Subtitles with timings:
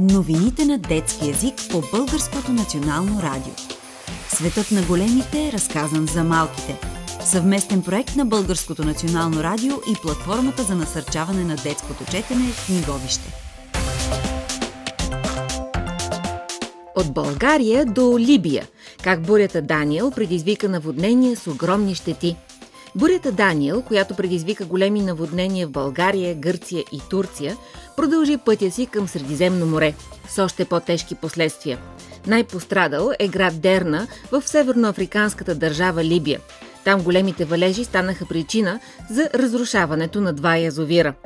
[0.00, 3.52] Новините на детски язик по Българското национално радио.
[4.28, 6.80] Светът на големите, разказан за малките.
[7.24, 13.32] Съвместен проект на Българското национално радио и платформата за насърчаване на детското четене в книговище.
[16.96, 18.66] От България до Либия.
[19.02, 22.36] Как бурята Даниел предизвика наводнения с огромни щети–
[22.94, 27.56] Бурята Даниел, която предизвика големи наводнения в България, Гърция и Турция,
[27.96, 29.94] продължи пътя си към Средиземно море
[30.28, 31.78] с още по-тежки последствия.
[32.26, 36.40] Най-пострадал е град Дерна в северноафриканската държава Либия.
[36.84, 41.14] Там големите валежи станаха причина за разрушаването на два язовира–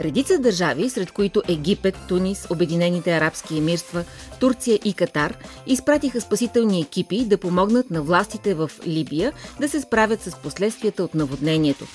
[0.00, 4.04] Редица държави, сред които Египет, Тунис, Обединените арабски емирства,
[4.40, 5.36] Турция и Катар,
[5.66, 11.14] изпратиха спасителни екипи да помогнат на властите в Либия да се справят с последствията от
[11.14, 11.86] наводнението.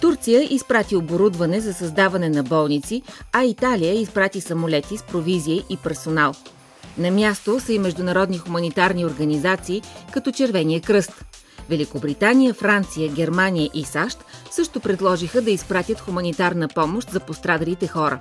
[0.00, 6.32] Турция изпрати оборудване за създаване на болници, а Италия изпрати самолети с провизия и персонал.
[6.98, 11.24] На място са и международни хуманитарни организации, като Червения кръст–
[11.68, 18.20] Великобритания, Франция, Германия и САЩ също предложиха да изпратят хуманитарна помощ за пострадалите хора.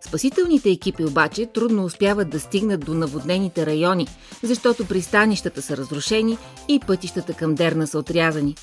[0.00, 4.08] Спасителните екипи обаче трудно успяват да стигнат до наводнените райони,
[4.42, 8.54] защото пристанищата са разрушени и пътищата към Дерна са отрязани.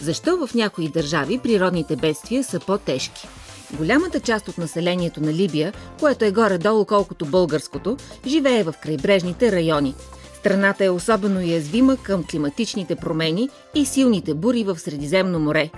[0.00, 3.28] Защо в някои държави природните бедствия са по-тежки?
[3.72, 9.94] Голямата част от населението на Либия, което е горе-долу колкото българското, живее в крайбрежните райони–
[10.40, 15.70] Страната е особено уязвима към климатичните промени и силните бури в Средиземно море.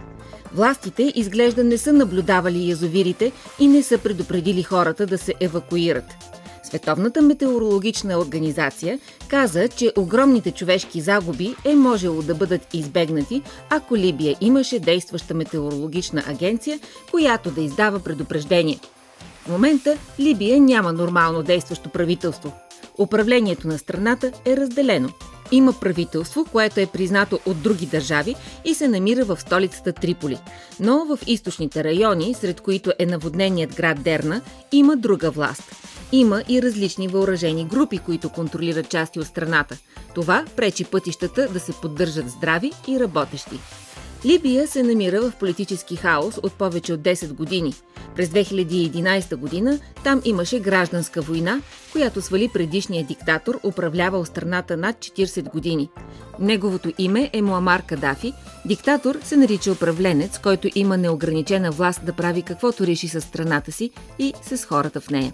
[0.55, 6.05] Властите изглежда не са наблюдавали язовирите и не са предупредили хората да се евакуират.
[6.62, 14.36] Световната метеорологична организация каза, че огромните човешки загуби е можело да бъдат избегнати, ако Либия
[14.40, 18.78] имаше действаща метеорологична агенция, която да издава предупреждение.
[19.44, 22.52] В момента Либия няма нормално действащо правителство–
[22.98, 25.09] Управлението на страната е разделено.
[25.53, 30.39] Има правителство, което е признато от други държави и се намира в столицата Триполи.
[30.80, 34.41] Но в източните райони, сред които е наводненият град Дерна,
[34.73, 35.63] има друга власт.
[36.13, 39.77] Има и различни въоръжени групи, които контролират части от страната.
[40.14, 43.58] Това пречи пътищата да се поддържат здрави и работещи.
[44.24, 47.74] Либия се намира в политически хаос от повече от 10 години.
[48.16, 51.60] През 2011 година там имаше гражданска война,
[51.92, 55.90] която свали предишния диктатор, управлявал страната над 40 години.
[56.38, 58.33] Неговото име е Муамар Кадафи.
[58.64, 63.90] Диктатор се нарича управленец, който има неограничена власт да прави каквото реши с страната си
[64.18, 65.33] и с хората в нея.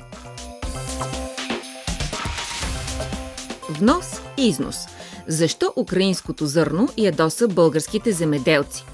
[3.70, 4.76] Внос и износ–
[5.28, 8.84] защо украинското зърно ядоса българските земеделци?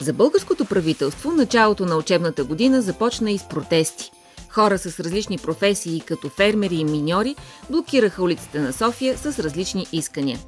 [0.00, 4.10] За българското правителство началото на учебната година започна и с протести.
[4.48, 7.36] Хора с различни професии, като фермери и миньори,
[7.70, 10.38] блокираха улиците на София с различни искания.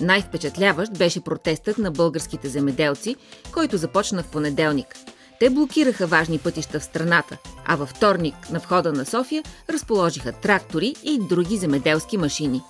[0.00, 3.16] Най-впечатляващ беше протестът на българските земеделци,
[3.52, 4.96] който започна в понеделник.
[5.40, 10.94] Те блокираха важни пътища в страната, а във вторник на входа на София разположиха трактори
[11.04, 12.62] и други земеделски машини.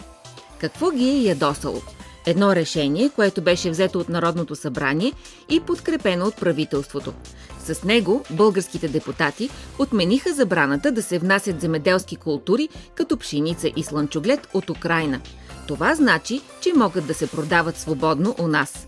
[0.61, 1.81] Какво ги е ядосало?
[2.29, 5.13] Едно решение, което беше взето от Народното събрание
[5.49, 7.13] и подкрепено от правителството.
[7.65, 14.49] С него българските депутати отмениха забраната да се внасят земеделски култури, като пшеница и слънчоглед
[14.55, 15.21] от Украина.
[15.69, 18.87] Това значи, че могат да се продават свободно у нас.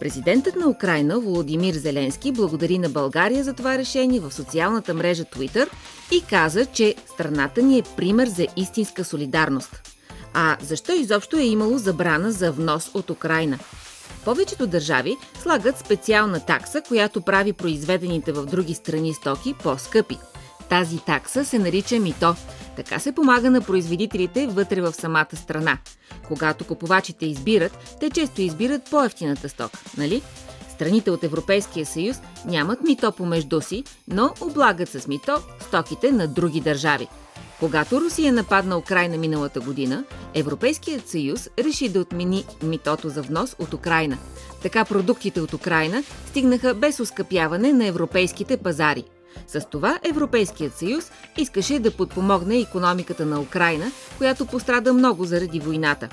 [0.00, 5.68] Президентът на Украина Володимир Зеленски благодари на България за това решение в социалната мрежа Twitter
[6.12, 9.97] и каза, че страната ни е пример за истинска солидарност.
[10.40, 13.58] А защо изобщо е имало забрана за внос от Украина?
[14.24, 20.18] Повечето държави слагат специална такса, която прави произведените в други страни стоки по-скъпи.
[20.68, 22.34] Тази такса се нарича мито.
[22.76, 25.78] Така се помага на производителите вътре в самата страна.
[26.28, 30.22] Когато купувачите избират, те често избират по-ефтината стока, нали?
[30.74, 32.16] Страните от Европейския съюз
[32.46, 37.08] нямат мито помежду си, но облагат с мито стоките на други държави.
[37.60, 43.74] Когато Русия нападна Украина миналата година, Европейският съюз реши да отмени митото за внос от
[43.74, 44.18] Украина.
[44.62, 49.04] Така продуктите от Украина стигнаха без оскъпяване на европейските пазари.
[49.46, 56.08] С това Европейският съюз искаше да подпомогне економиката на Украина, която пострада много заради войната.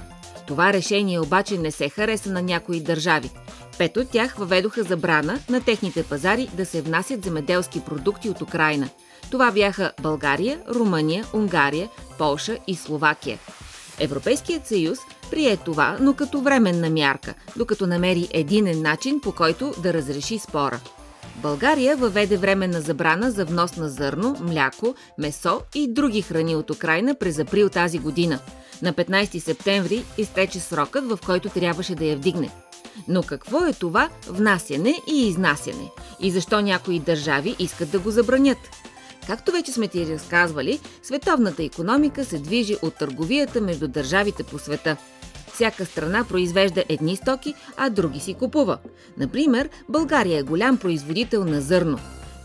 [0.48, 3.30] Това решение обаче не се хареса на някои държави.
[3.78, 8.90] Пет от тях въведоха забрана на техните пазари да се внасят земеделски продукти от Украина–
[9.32, 13.40] това бяха България, Румъния, Унгария, Полша и Словакия.
[14.00, 15.00] Европейският съюз
[15.32, 20.80] прие това, но като временна мярка, докато намери единен начин по който да разреши спора.
[21.36, 27.16] България въведе временна забрана за внос на зърно, мляко, месо и други храни от Украина
[27.16, 28.40] през април тази година.
[28.82, 32.52] На 15 септември изтече срокът, в който трябваше да я вдигне.
[33.08, 35.90] Но какво е това внасяне и изнасяне?
[36.20, 38.58] И защо някои държави искат да го забранят?
[39.28, 44.98] Както вече сме ти разказвали, световната економика се движи от търговията между държавите по света.
[45.54, 48.78] Всяка страна произвежда едни стоки, а други си купува.
[49.18, 52.00] Например, България е голям производител на зърно.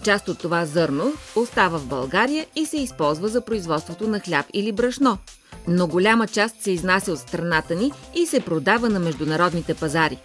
[0.05, 4.73] Част от това зърно остава в България и се използва за производството на хляб или
[4.73, 5.19] брашно.
[5.69, 10.19] Но голяма част се изнася от страната ни и се продава на международните пазари.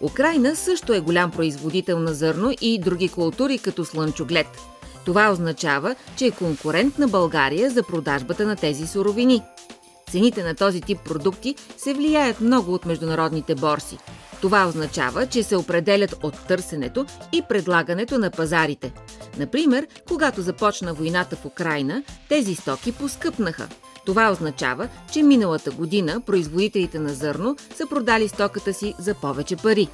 [0.00, 4.46] Украина също е голям производител на зърно и други култури като слънчоглед–
[5.04, 9.42] това означава, че е конкурент на България за продажбата на тези суровини.
[10.10, 13.98] Цените на този тип продукти се влияят много от международните борси.
[14.40, 18.92] Това означава, че се определят от търсенето и предлагането на пазарите.
[19.38, 23.68] Например, когато започна войната в Украина, тези стоки поскъпнаха.
[24.06, 29.88] Това означава, че миналата година производителите на зърно са продали стоката си за повече пари.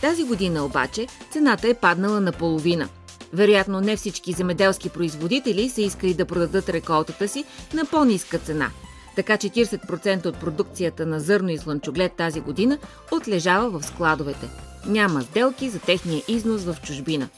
[0.00, 2.88] Тази година обаче цената е паднала на половина–
[3.32, 7.44] вероятно не всички земеделски производители са искали да продадат реколтата си
[7.74, 8.70] на по-ниска цена.
[9.16, 12.78] Така 40% от продукцията на зърно и слънчоглед тази година
[13.12, 14.48] отлежава в складовете.
[14.86, 17.28] Няма сделки за техния износ в чужбина.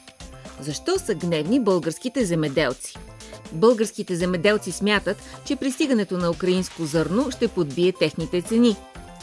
[0.60, 2.98] Защо са гневни българските земеделци?
[3.52, 8.76] Българските земеделци смятат, че пристигането на украинско зърно ще подбие техните цени.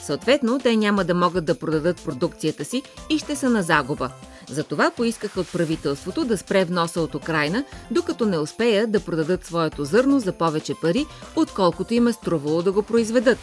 [0.04, 4.10] Съответно, те няма да могат да продадат продукцията си и ще са на загуба.
[4.50, 9.86] Затова поискаха от правителството да спре вноса от Украина, докато не успеят да продадат своето
[9.86, 11.06] зърно за повече пари,
[11.36, 13.38] отколкото им е струвало да го произведат.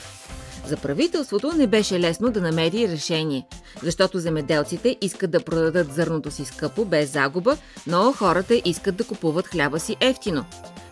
[0.66, 3.46] За правителството не беше лесно да намери решение,
[3.82, 7.56] защото земеделците искат да продадат зърното си скъпо, без загуба,
[7.86, 10.44] но хората искат да купуват хляба си ефтино.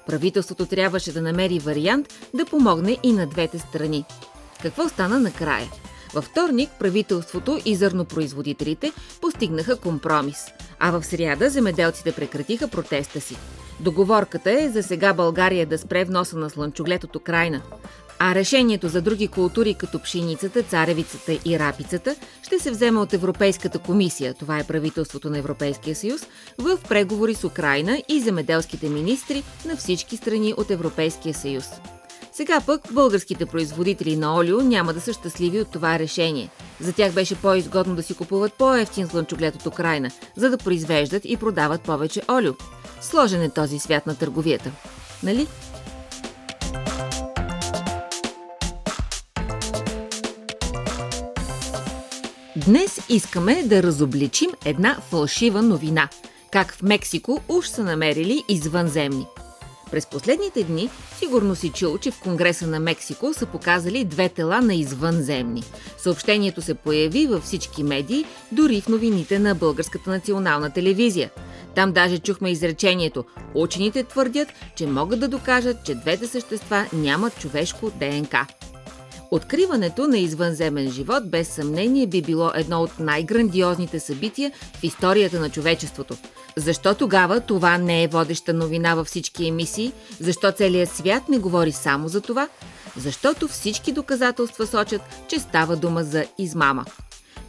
[0.06, 4.04] Правителството трябваше да намери вариант да помогне и на двете страни.
[4.62, 5.68] Какво стана накрая?
[6.14, 10.46] Във вторник правителството и зърнопроизводителите постигнаха компромис,
[10.78, 13.36] а в сряда земеделците прекратиха протеста си.
[13.80, 17.62] Договорката е за сега България да спре вноса на слънчоглед от Украина,
[18.18, 23.78] а решението за други култури като пшеницата, царевицата и рапицата ще се вземе от Европейската
[23.78, 26.26] комисия, това е правителството на Европейския съюз,
[26.58, 31.64] в преговори с Украина и земеделските министри на всички страни от Европейския съюз.
[32.36, 36.50] Сега пък българските производители на олио няма да са щастливи от това решение.
[36.80, 41.36] За тях беше по-изгодно да си купуват по-ефтин слънчоглед от Украина, за да произвеждат и
[41.36, 42.52] продават повече олио.
[43.00, 44.70] Сложен е този свят на търговията.
[45.22, 45.46] Нали?
[52.66, 56.08] Днес искаме да разобличим една фалшива новина.
[56.52, 59.26] Как в Мексико уж са намерили извънземни–
[59.94, 64.60] през последните дни сигурно си чул, че в Конгреса на Мексико са показали две тела
[64.60, 65.62] на извънземни.
[65.98, 71.30] Съобщението се появи във всички медии, дори в новините на Българската национална телевизия.
[71.74, 73.24] Там даже чухме изречението
[73.54, 78.46] «Учените твърдят, че могат да докажат, че двете същества нямат човешко ДНК».
[79.30, 85.50] Откриването на извънземен живот без съмнение би било едно от най-грандиозните събития в историята на
[85.50, 86.16] човечеството.
[86.56, 89.92] Защо тогава това не е водеща новина във всички емисии?
[90.20, 92.48] Защо целият свят не говори само за това?
[92.96, 96.84] Защото всички доказателства сочат, че става дума за измама.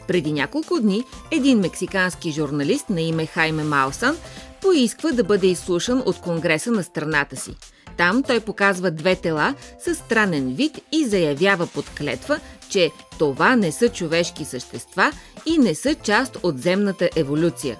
[0.07, 4.17] Преди няколко дни един мексикански журналист на име Хайме Малсан
[4.61, 7.55] поисква да бъде изслушан от Конгреса на страната си.
[7.97, 13.71] Там той показва две тела с странен вид и заявява под клетва, че това не
[13.71, 15.11] са човешки същества
[15.45, 17.77] и не са част от земната еволюция.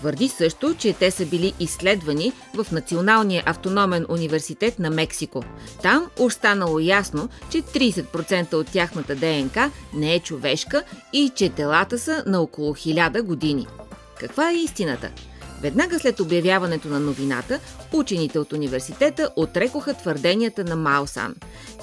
[0.00, 5.44] Твърди също, че те са били изследвани в Националния автономен университет на Мексико.
[5.82, 11.98] Там уж станало ясно, че 30% от тяхната ДНК не е човешка и че телата
[11.98, 13.66] са на около 1000 години.
[14.20, 15.10] Каква е истината?
[15.62, 17.60] Веднага след обявяването на новината,
[17.92, 21.34] учените от университета отрекоха твърденията на Маосан.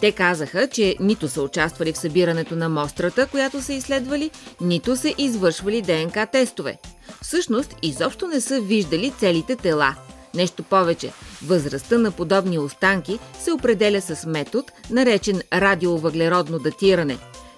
[0.01, 4.31] Те казаха, че нито са участвали в събирането на мострата, която са изследвали,
[4.61, 6.77] нито са извършвали ДНК тестове.
[7.21, 9.95] Всъщност, изобщо не са виждали целите тела.
[10.35, 11.11] Нещо повече,
[11.45, 17.17] възрастта на подобни останки се определя с метод, наречен радиовъглеродно датиране.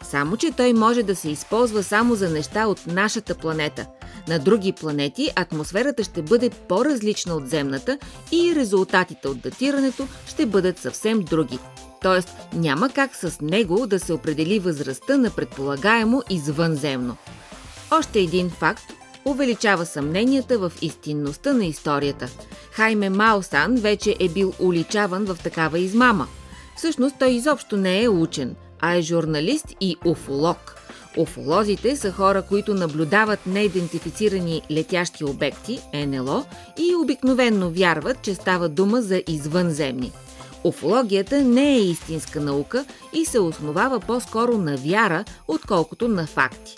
[0.09, 3.85] Само, че той може да се използва само за неща от нашата планета–
[4.29, 7.97] на други планети атмосферата ще бъде по-различна от земната
[8.31, 11.59] и резултатите от датирането ще бъдат съвсем други.
[12.01, 17.17] Тоест няма как с него да се определи възрастта на предполагаемо извънземно.
[17.91, 18.83] Още един факт
[19.25, 22.27] увеличава съмненията в истинността на историята.
[22.71, 26.27] Хайме Маосан вече е бил уличаван в такава измама.
[26.77, 30.75] Всъщност той изобщо не е учен, а е журналист и уфолог.
[31.17, 36.45] Уфолозите са хора, които наблюдават неидентифицирани летящи обекти, НЛО,
[36.77, 40.11] и обикновенно вярват, че става дума за извънземни.
[40.63, 46.75] Уфологията не е истинска наука и се основава по-скоро на вяра, отколкото на факти.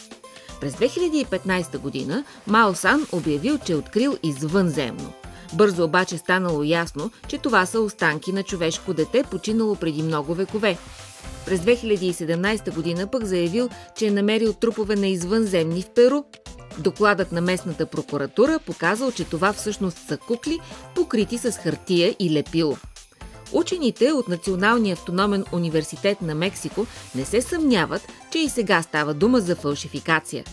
[0.62, 5.14] През 2015 година Мао Сан обявил, че е открил извънземно.
[5.54, 10.78] Бързо обаче станало ясно, че това са останки на човешко дете, починало преди много векове.
[11.46, 16.24] През 2017 година пък заявил, че е намерил трупове на извънземни в Перу.
[16.80, 20.60] Докладът на местната прокуратура показал, че това всъщност са кукли,
[20.96, 22.78] покрити с хартия и лепило.
[23.54, 29.40] Учените от Националния автономен университет на Мексико не се съмняват, че и сега става дума
[29.40, 30.44] за фалшификация.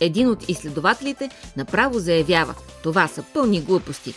[0.00, 4.14] Един от изследователите направо заявява– това са пълни глупости.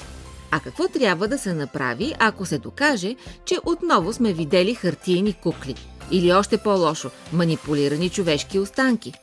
[0.52, 5.76] А какво трябва да се направи, ако се докаже, че отново сме видели хартиени кукли?
[6.12, 9.14] Или още по-лошо– манипулирани човешки останки?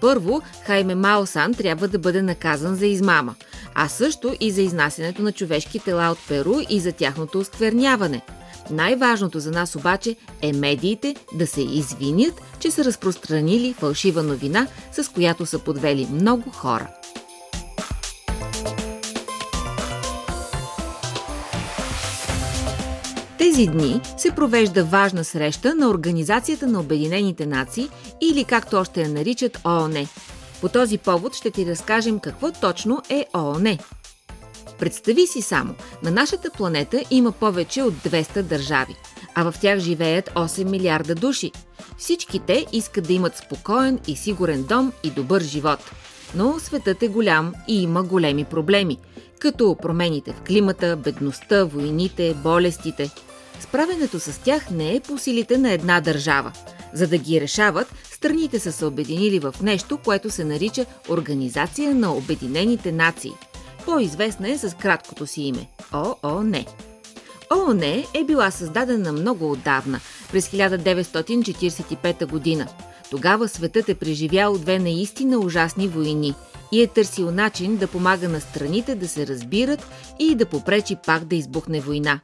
[0.00, 3.34] Първо, Хайме Маосан трябва да бъде наказан за измама,
[3.74, 8.22] а също и за изнасянето на човешки тела от Перу и за тяхното оскверняване–
[8.70, 15.12] най-важното за нас обаче е медиите да се извинят, че са разпространили фалшива новина, с
[15.12, 16.88] която са подвели много хора.
[23.38, 27.88] Тези дни се провежда важна среща на Организацията на Обединените нации
[28.20, 30.06] или както още я наричат ООН.
[30.60, 33.78] По този повод ще ти разкажем какво точно е ООН.
[34.78, 38.96] Представи си само, на нашата планета има повече от 200 държави,
[39.34, 41.52] а в тях живеят 8 милиарда души.
[41.98, 45.90] Всички те искат да имат спокоен и сигурен дом и добър живот.
[46.34, 48.98] Но светът е голям и има големи проблеми,
[49.38, 53.10] като промените в климата, бедността, войните, болестите.
[53.60, 56.52] Справенето с тях не е по силите на една държава.
[56.92, 62.14] За да ги решават, страните са се обединили в нещо, което се нарича Организация на
[62.14, 63.32] Обединените нации–
[63.88, 65.66] по-известна е с краткото си име–
[66.24, 66.64] ООН.
[67.52, 70.00] ООН е била създадена много отдавна,
[70.32, 72.66] през 1945 година.
[73.10, 76.34] Тогава светът е преживял две наистина ужасни войни
[76.72, 79.86] и е търсил начин да помага на страните да се разбират
[80.18, 82.20] и да попречи пак да избухне война.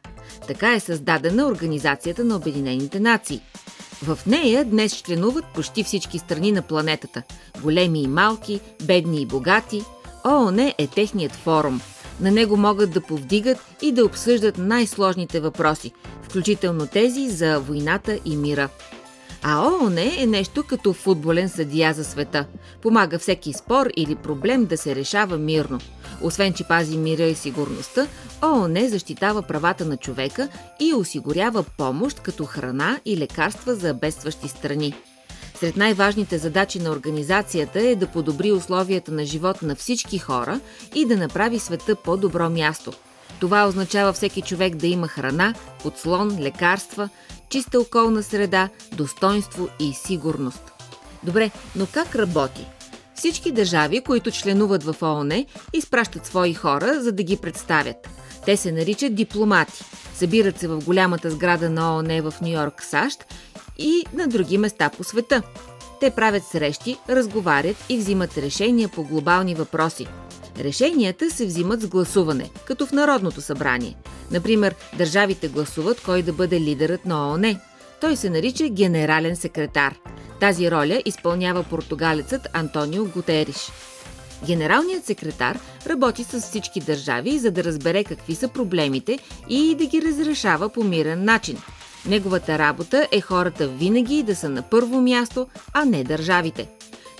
[0.46, 3.40] Така е създадена Организацията на Обединените нации.
[4.02, 7.22] В нея днес членуват почти всички страни на планетата–
[7.62, 9.82] големи и малки, бедни и богати–
[10.26, 11.80] ООН е техният форум.
[12.20, 18.36] На него могат да повдигат и да обсъждат най-сложните въпроси, включително тези за войната и
[18.36, 18.68] мира.
[19.46, 22.46] А ООН е нещо като футболен съдия за света.
[22.82, 25.78] Помага всеки спор или проблем да се решава мирно.
[26.22, 28.06] Освен, че пази мира и сигурността,
[28.42, 30.48] ООН защитава правата на човека
[30.80, 34.94] и осигурява помощ като храна и лекарства за бедстващи страни.
[35.54, 40.60] Сред най-важните задачи на организацията е да подобри условията на живот на всички хора
[40.94, 42.92] и да направи света по-добро място.
[43.44, 47.08] Това означава всеки човек да има храна, подслон, лекарства,
[47.48, 50.72] чиста околна среда, достоинство и сигурност.
[51.22, 52.66] Добре, но как работи?
[53.14, 58.08] Всички държави, които членуват в ООН, изпращат свои хора, за да ги представят.
[58.46, 59.84] Те се наричат дипломати.
[60.14, 63.24] Събират се в голямата сграда на ООН в Нью Йорк, САЩ
[63.78, 65.42] и на други места по света.
[66.00, 70.06] Те правят срещи, разговарят и взимат решения по глобални въпроси.
[70.58, 73.96] Решенията се взимат с гласуване, като в Народното събрание.
[74.30, 77.60] Например, държавите гласуват кой да бъде лидерът на ООН.
[78.00, 79.94] Той се нарича генерален секретар.
[80.40, 83.70] Тази роля изпълнява португалецът Антонио Гутериш.
[84.46, 89.18] Генералният секретар работи с всички държави, за да разбере какви са проблемите
[89.48, 91.58] и да ги разрешава по мирен начин–
[92.06, 96.68] Неговата работа е хората винаги да са на първо място, а не държавите.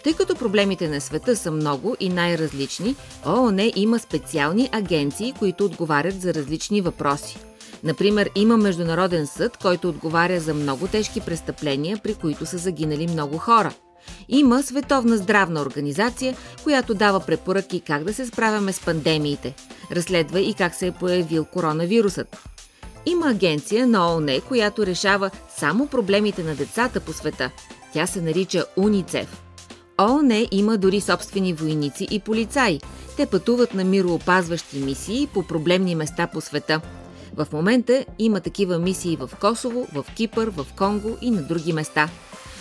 [0.05, 2.97] Тъй като проблемите на света са много и най-различни,
[3.27, 7.39] ООН има специални агенции, които отговарят за различни въпроси.
[7.85, 13.39] Например, има Международен съд, който отговаря за много тежки престъпления, при които са загинали много
[13.39, 13.73] хора.
[14.29, 19.55] Има Световна здравна организация, която дава препоръки как да се справяме с пандемиите.
[19.93, 22.37] Разследва и как се е появил коронавирусът.
[23.07, 27.51] Има агенция на ООН, която решава само проблемите на децата по света.
[27.93, 29.44] Тя се нарича УНИЦЕФ.
[30.01, 32.81] ООН има дори собствени войници и полицаи.
[33.17, 36.81] Те пътуват на мироопазващи мисии по проблемни места по света.
[37.37, 42.09] В момента има такива мисии в Косово, в Кипър, в Конго и на други места.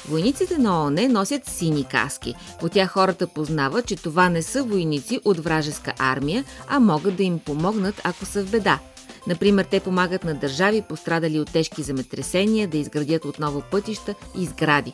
[0.10, 2.36] Войниците на ООН носят сини каски.
[2.60, 7.24] По тях хората познават, че това не са войници от вражеска армия, а могат да
[7.24, 8.80] им помогнат, ако са в беда.
[9.28, 14.94] Например, те помагат на държави, пострадали от тежки земетресения, да изградят отново пътища и сгради.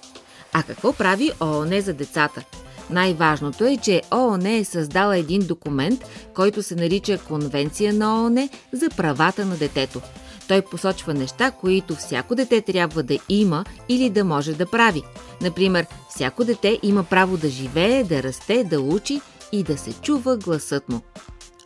[0.53, 2.43] А какво прави ООН за децата?
[2.89, 8.89] Най-важното е, че ООН е създала един документ, който се нарича Конвенция на ООН за
[8.89, 10.01] правата на детето.
[10.47, 15.03] Той посочва неща, които всяко дете трябва да има или да може да прави.
[15.41, 20.37] Например, всяко дете има право да живее, да расте, да учи и да се чува
[20.37, 21.01] гласът му.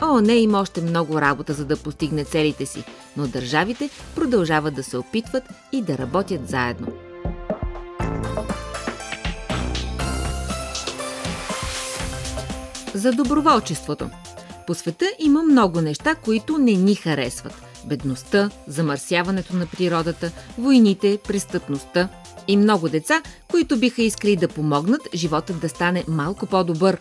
[0.01, 2.83] ООН има още много работа, за да постигне целите си,
[3.17, 6.87] но държавите продължават да се опитват и да работят заедно.
[12.93, 14.09] За доброволчеството.
[14.67, 17.61] По света има много неща, които не ни харесват.
[17.85, 22.09] Бедността, замърсяването на природата, войните, престъпността
[22.47, 23.21] и много деца,
[23.51, 26.97] които биха искали да помогнат животът да стане малко по-добър.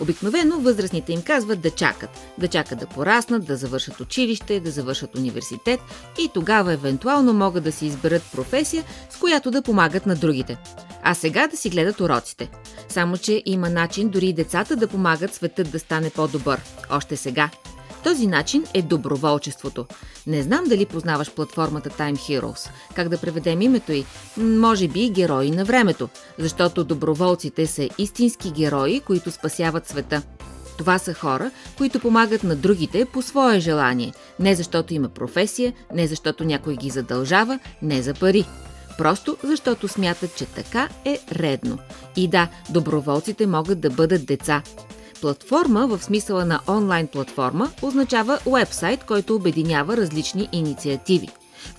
[0.00, 2.10] Обикновено възрастните им казват да чакат.
[2.38, 5.80] Да чакат да пораснат, да завършат училище, да завършат университет
[6.18, 10.58] и тогава евентуално могат да си изберат професия, с която да помагат на другите.
[11.02, 12.50] А сега да си гледат уроците.
[12.88, 16.60] Само, че има начин дори и децата да помагат светът да стане по-добър.
[16.90, 17.50] Още сега.
[18.04, 19.86] Този начин е доброволчеството.
[20.26, 22.70] Не знам дали познаваш платформата Time Heroes.
[22.94, 24.04] Как да преведем името й?
[24.36, 26.08] Може би герои на времето,
[26.38, 30.22] защото доброволците са истински герои, които спасяват света.
[30.78, 36.06] Това са хора, които помагат на другите по свое желание, не защото има професия, не
[36.06, 38.44] защото някой ги задължава, не за пари.
[38.98, 41.78] Просто защото смятат, че така е редно.
[42.16, 44.62] И да, доброволците могат да бъдат деца.
[45.20, 51.28] Платформа в смисъла на онлайн платформа означава уебсайт, който обединява различни инициативи.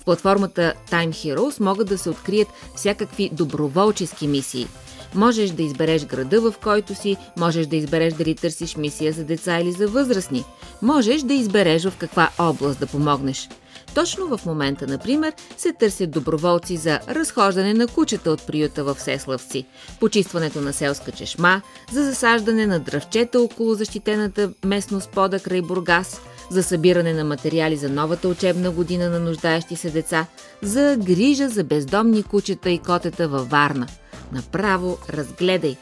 [0.00, 4.66] В платформата Time Heroes могат да се открият всякакви доброволчески мисии.
[5.14, 9.60] Можеш да избереш града, в който си, можеш да избереш дали търсиш мисия за деца
[9.60, 10.44] или за възрастни.
[10.82, 13.48] Можеш да избереш в каква област да помогнеш.
[13.96, 19.66] Точно в момента, например, се търсят доброволци за разхождане на кучета от приюта в Сеславци,
[20.00, 26.20] почистването на селска чешма, за засаждане на дръвчета около защитената местност пода край Бургас,
[26.50, 30.26] за събиране на материали за новата учебна година на нуждаещи се деца,
[30.62, 33.86] за грижа за бездомни кучета и котета във Варна.
[34.32, 35.76] Направо разгледай!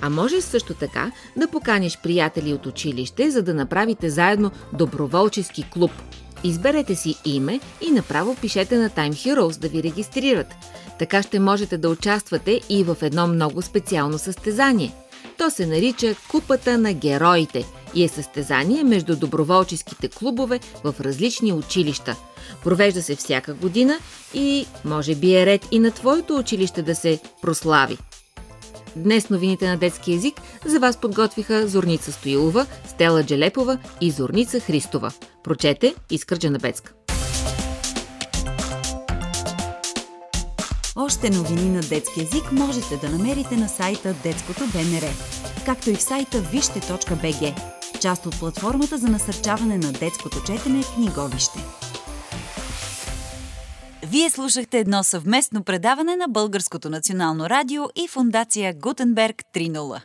[0.00, 5.92] А може също така да поканиш приятели от училище, за да направите заедно доброволчески клуб–
[6.44, 10.54] Изберете си име и направо пишете на Time Heroes да ви регистрират.
[10.98, 14.92] Така ще можете да участвате и в едно много специално състезание.
[15.38, 22.16] То се нарича Купата на героите и е състезание между доброволческите клубове в различни училища.
[22.64, 23.98] Провежда се всяка година
[24.34, 27.98] и може би е ред и на твоето училище да се прослави.
[28.96, 35.12] Днес новините на детски язик за вас подготвиха Зорница Стоилова, Стела Джелепова и Зорница Христова.
[35.44, 36.92] Прочете Искър Джанабецка.
[40.96, 45.10] Още новини на детски язик можете да намерите на сайта Детското БНР,
[45.66, 47.60] както и в сайта вижте.бг,
[48.00, 51.58] част от платформата за насърчаване на детското четене книговище.
[54.02, 60.02] Вие слушахте едно съвместно предаване на Българското национално радио и фундация Гутенберг 3.0.